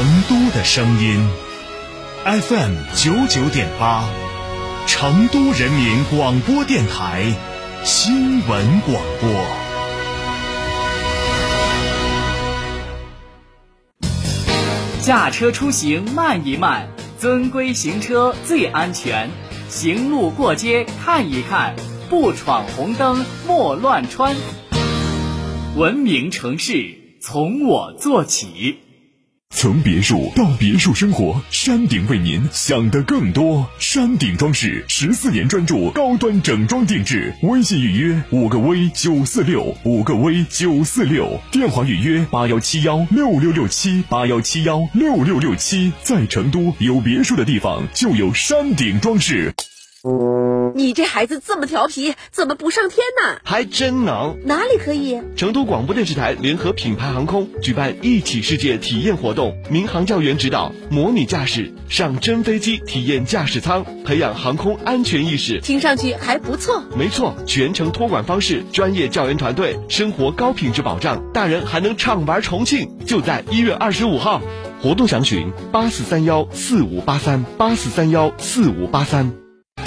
[0.00, 1.28] 成都的声音
[2.24, 4.08] ，FM 九九点八，
[4.86, 7.34] 成都人民广播电台
[7.84, 9.30] 新闻广播。
[15.02, 16.88] 驾车出行慢一慢，
[17.18, 19.28] 遵规行车最安全。
[19.68, 21.76] 行路过街看一看，
[22.08, 24.34] 不闯红灯莫乱穿。
[25.76, 28.78] 文明城市从我做起。
[29.52, 33.68] 从别墅到别墅生活，山顶为您想的更多。
[33.78, 45.92] 山顶装饰十四年专注高端整装定制，微信预约五个 V 九四六五个 V 九四六，电话预约八幺七幺六六六七八幺七幺六六六七。
[46.02, 49.52] 在成都有别墅的地方就有山顶装饰。
[50.74, 53.40] 你这孩子这么调皮，怎么不上天呢？
[53.44, 54.36] 还真能。
[54.44, 55.20] 哪里可以？
[55.36, 65.60] 成都广播电视台联合品牌航空举办一起世界体验活动，民航教员指导，模拟驾驶，上真飞机体验驾驶舱，培养航空安全意识。
[65.60, 66.82] 听上去还不错。
[66.96, 72.88] 没错，全程托管方式，专业教员团队，生活高品质保障，大人还能畅玩重庆。
[73.06, 74.40] 就在一月二十五号，
[74.82, 79.39] 活动详询八四三幺四五八三八四三幺四五八三。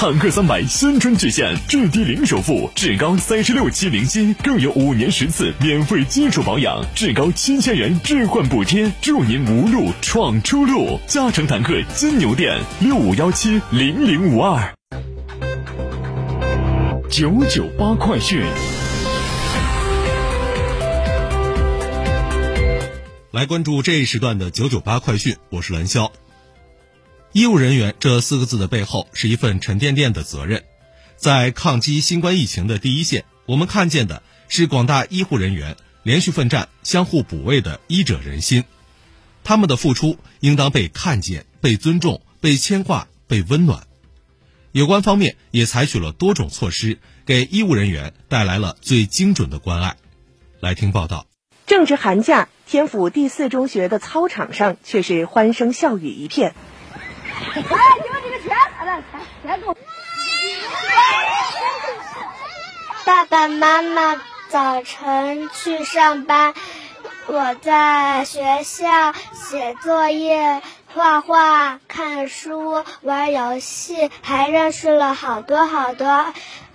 [0.00, 10.98] 坦克三百新春巨献，至低零首付，至高三十六期零息，更有五年十次免费基础保养，至高七千元置换补贴，祝您无路闯出路。
[11.06, 14.74] 嘉诚坦克金牛店六五幺七零零五二
[17.10, 18.42] 九九八快讯。
[23.32, 26.10] 来关注这一时段的九九八快讯，我是蓝霄。
[27.32, 30.64] 医务人员这四个字的背后是一份沉甸甸的责任，
[31.16, 38.64] 在抗击新冠疫情的第一线，我们看见的是广大医护人员连续奋战、相互补位的医者仁心，
[39.44, 43.86] 他们的付出应当被看见、被尊重、被牵挂、被温暖。
[44.72, 49.96] 有关方面也采取了多种措施，给医务人员带来了最精准的关爱。
[50.58, 51.28] 来听报道。
[51.66, 56.54] 正值寒假，天府第四中学的操场上却是欢声笑语一片。
[57.40, 59.02] 哎，给我这个钱，来，
[59.42, 59.76] 钱给我。
[63.04, 66.54] 爸爸妈妈早晨去上班，
[67.26, 70.62] 我在学校写作业、
[70.94, 76.26] 画画、看书、玩游戏，还认识了好多好多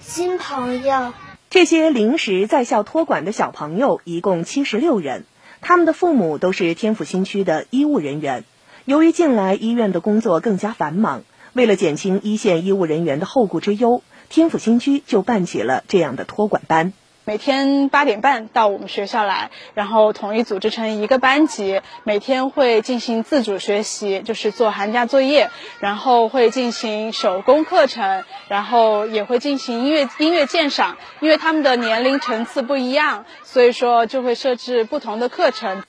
[0.00, 1.12] 新朋友。
[1.50, 5.24] 这些临时在校托管的小朋友一共七十六人，
[5.60, 8.44] 他们的父母都是天府新区的医务人员。
[8.86, 11.22] 由于近来医院的工作更加繁忙，
[11.54, 16.92] 为了减轻一线医务人员的后顾之忧，天府新区就办起了这样的托管班。
[17.24, 25.48] 每天八点半到我们学校来，然后统一组织成一个班级，每天会进行自主学习，就是做寒假作业，
[25.80, 30.98] 然后会进行手工课程，然后也会进行音乐音乐鉴赏。
[31.20, 35.82] 因为他们的年龄层次不一样，所以说就会设置不同的课程。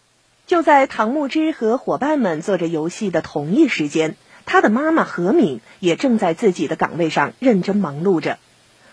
[0.48, 8.38] 就在唐木之和伙伴们做着游戏的同一时间，他的妈妈何敏也正在自己的岗位上认真忙碌着。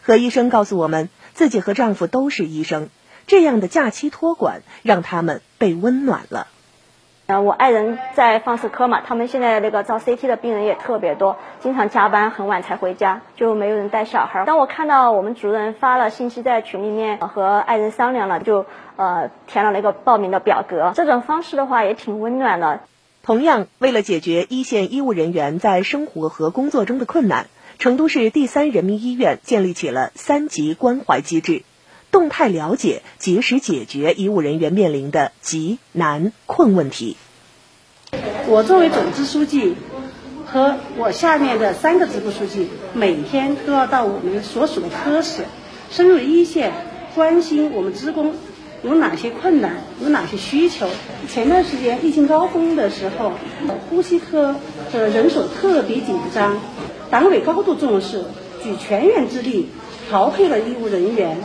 [0.01, 2.89] 何医生告诉我们，自己和丈夫都是医生，
[3.27, 6.47] 这样的假期托管让他们被温暖了。
[7.41, 14.44] 我爱人在放射科嘛，他们现在那个照 CT 的病人也特别多，经常加班很晚才回家，就没有人带小孩。
[14.44, 18.66] 当我看到我们主任发了信息在群里面，和爱人商量了，就
[18.97, 20.92] 呃填了那个报名的表格。
[20.94, 22.81] 这种方式的话也挺温暖的。
[23.22, 27.47] 同样，为了解决一线医务人员在生活和工作中的困难，
[27.78, 31.62] 成都市第三人民医院建立起了三级关怀机制。
[32.12, 37.16] 动态了解，及时解决医务人员面临的急难困问题。
[38.47, 39.75] 我作为总支书记，
[40.45, 45.47] 和我下面的三个支部书记，每天都要到我们所属的科室，
[45.91, 46.75] 深入一线，
[47.15, 48.34] 关心我们职工
[48.83, 50.86] 有哪些困难，有哪些需求。
[51.31, 53.33] 前段时间疫情高峰的时候，
[53.89, 54.54] 呼吸科
[54.92, 56.60] 的人手特别紧张，
[57.10, 58.22] 党委高度重视，
[58.63, 59.69] 举全员之力
[60.10, 61.39] 调配了医务人员。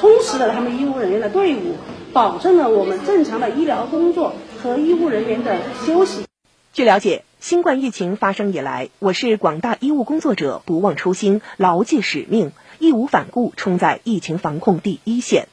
[0.00, 1.76] 充实了他们医务人员的队伍，
[2.14, 6.24] 保证了我们正常的医疗工作和医务人员的休息。
[6.72, 15.48] 据了解，新冠疫情发生以来，我市广大医务工作者不忘初心、牢记使命，义无反顾冲在疫情防控第一线。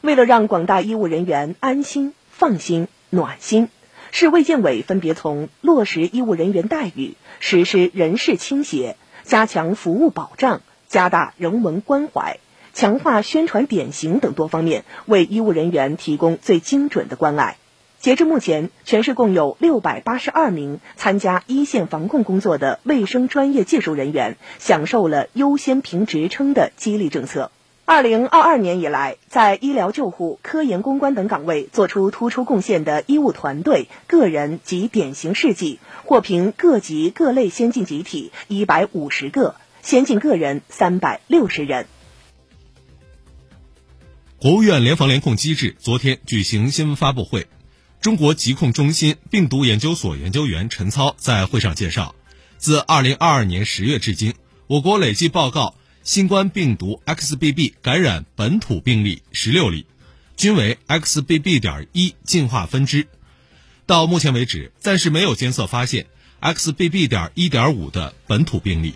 [0.00, 3.68] 为了让广大医务人员安心、放心、暖心，
[4.12, 12.38] 市卫健委分别从落实医务人员待遇、实施人事倾斜、加强服务保障、加大人文关怀。
[12.80, 17.58] 强化宣传典型等多方面，为医务人员提供最精准的关爱。
[17.98, 27.50] 截至目前，全市共有六百八十二名参加一线防控工作的卫生专业技术人员享受了优先评职称的激励政策。
[27.84, 41.84] 二零二二年以来，在医疗救护、科研攻关等岗位做出突出贡献的医务团队、个人及典型事迹，获评各级各类先进集体一百五十个，先进个人三百六十人。
[44.40, 47.46] 国务院联防联控机制昨天举行新闻发布会，
[48.00, 52.14] 中国疾控中心病毒研究所研究员陈操在会上介绍，
[52.56, 54.32] 自二零二二年十月至今，
[54.66, 55.74] 我国累计报告。
[56.02, 59.84] 新冠病毒 XBB 感染本土病例十六例，
[60.38, 61.60] 均为 XBB.
[61.60, 63.06] 点一进化分支。
[63.84, 66.06] 到目前为止，暂时没有监测发现
[66.40, 67.08] XBB.
[67.08, 68.94] 点一点五的本土病例。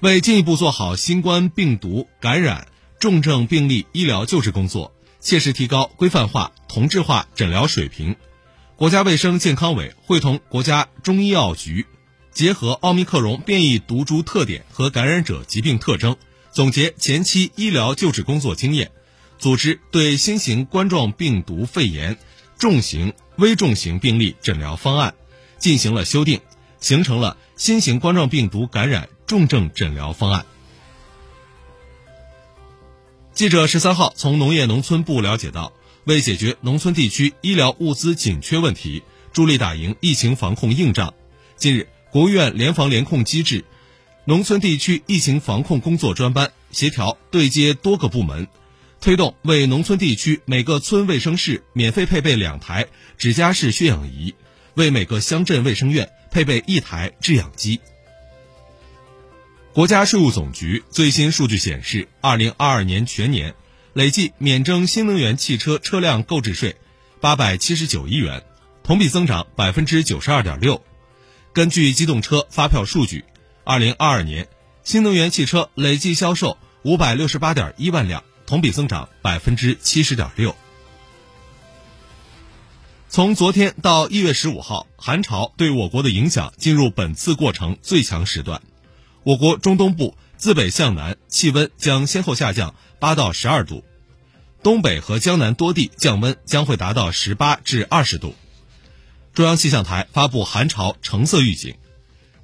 [0.00, 8.14] 为进一步做好新冠病毒感染重症病例医疗救治工作，切实提高规范化、同质化诊疗水平，
[8.76, 11.86] 国家卫生健康委会同国家中医药局。
[12.30, 16.16] 结合奥密克戎变异毒株特点和感染者疾病特征，
[16.52, 18.90] 总结前期医疗救治工作经验，
[19.38, 22.18] 组织对新型冠状病毒肺炎
[22.58, 25.14] 重型、危重型病例诊疗方案
[25.58, 26.42] 进行了修订，
[26.78, 30.46] 形成了新型冠状病毒感染重症诊疗方案。
[33.32, 35.72] 记者十三号从农业农村部了解到，
[36.04, 39.02] 为解决农村地区医疗物资紧缺问题，
[39.32, 41.14] 助力打赢疫情防控硬仗，
[41.56, 41.88] 近日。
[42.12, 43.62] 国务院联防联控机制
[44.24, 48.48] 农村地区疫情防控工作专班协调对接多个部门，
[49.02, 52.86] 推动为农村地区每个村卫生室免费配备两台
[53.18, 54.34] 指甲式血氧仪，
[54.76, 57.80] 为每个乡镇卫生院配备一台制氧机。
[59.76, 63.54] 国家税务总局最新数据显示，二零二二年全年
[63.92, 66.76] 累计免征新能源汽车车辆购置税
[67.20, 68.42] 八百七十九亿元，
[68.82, 70.82] 同比增长百分之九十二点六。
[71.52, 73.26] 根据机动车发票数据，
[73.64, 74.48] 二零二二年
[74.82, 80.56] 新能源汽车累计销售五百六十八点一万辆，同比增长百分之七十点六。
[83.10, 88.62] 从昨天到一月十五号，寒潮对我国的影响进入本次过程最强时段，
[89.26, 93.82] 我国中东部自北向南气温将先后下降八到十二度，
[94.62, 98.36] 东北和江南多地降温将会达到十八至二十度。
[99.34, 101.74] 中央气象台发布寒潮橙色预警，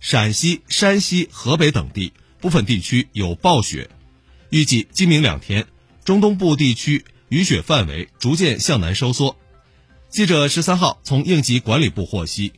[0.01, 3.89] 陕西、山西、河北等地部分地区有暴雪，
[4.51, 5.69] 预计今明两天
[6.05, 9.37] 中东部地区雨雪范围逐渐向南收缩。
[10.09, 12.53] 记者十三号从应急管理部获悉，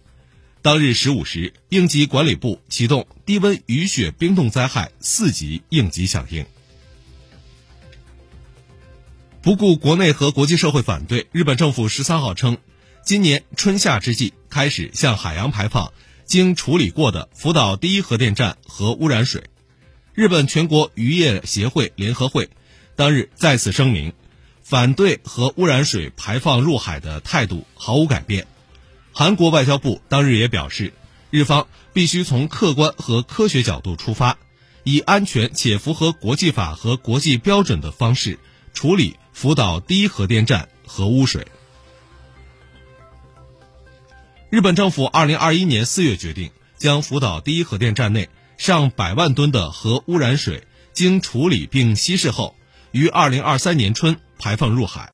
[0.65, 6.47] 当日十五时，应急管理部启动低温雨雪冰冻灾害四级应急响应。
[9.43, 12.57] 不顾国内和国际社会反对，日本政府十三号称。
[13.05, 15.93] 今年春夏之际开始向海洋排放
[16.25, 19.51] 经处理过的福岛第一核电站核污染水。
[20.15, 22.49] 日本全国渔业协会联合会
[22.97, 24.15] 当日再次声明，
[24.63, 28.47] 反对核污染水排放入海的态度毫无改变。
[29.17, 30.93] 韩国外交部当日也表示，
[31.31, 34.39] 日方必须从客观和科学角度出发，
[34.83, 38.41] 以安全且符合国际法和国际标准的方式
[38.73, 41.47] 处理福岛第一核电站核污水。
[44.51, 48.29] 日本政府二零二一年四月决定，将福岛第一核电站内
[48.59, 52.57] 上百万吨的核污染水经处理并稀释后，
[52.91, 55.03] 于二零二三年春排放入海。